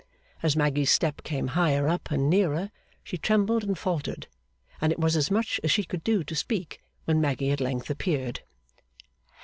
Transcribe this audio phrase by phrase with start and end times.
[0.41, 2.71] As Maggy's step came higher up and nearer,
[3.03, 4.25] she trembled and faltered;
[4.81, 7.87] and it was as much as she could do to speak, when Maggy at length
[7.91, 8.41] appeared.